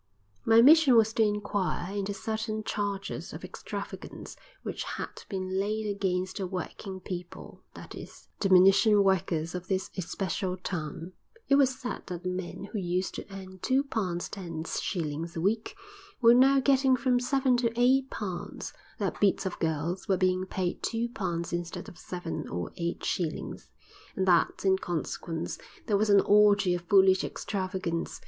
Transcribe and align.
My 0.45 0.63
mission 0.63 0.95
was 0.95 1.13
to 1.13 1.21
inquire 1.21 1.95
into 1.95 2.11
certain 2.15 2.63
charges 2.63 3.33
of 3.33 3.45
extravagance 3.45 4.35
which 4.63 4.81
had 4.83 5.21
been 5.29 5.59
laid 5.59 5.85
against 5.85 6.37
the 6.37 6.47
working 6.47 6.99
people, 6.99 7.61
that 7.75 7.93
is, 7.93 8.27
the 8.39 8.49
munition 8.49 9.03
workers 9.03 9.53
of 9.53 9.67
this 9.67 9.91
especial 9.95 10.57
town. 10.57 11.13
It 11.49 11.53
was 11.53 11.75
said 11.79 12.07
that 12.07 12.23
the 12.23 12.29
men 12.31 12.69
who 12.73 12.79
used 12.79 13.13
to 13.13 13.27
earn 13.31 13.59
£2 13.59 13.89
10s. 13.89 15.35
a 15.37 15.39
week 15.39 15.75
were 16.19 16.33
now 16.33 16.59
getting 16.59 16.95
from 16.95 17.19
seven 17.19 17.55
to 17.57 17.71
eight 17.79 18.09
pounds, 18.09 18.73
that 18.97 19.21
"bits 19.21 19.45
of 19.45 19.59
girls" 19.59 20.07
were 20.07 20.17
being 20.17 20.47
paid 20.47 20.81
two 20.81 21.09
pounds 21.09 21.53
instead 21.53 21.87
of 21.87 21.99
seven 21.99 22.47
or 22.49 22.71
eight 22.75 23.05
shillings, 23.05 23.69
and 24.15 24.27
that, 24.27 24.65
in 24.65 24.79
consequence, 24.79 25.59
there 25.85 25.95
was 25.95 26.09
an 26.09 26.21
orgy 26.21 26.73
of 26.73 26.81
foolish 26.81 27.23
extravagance. 27.23 28.19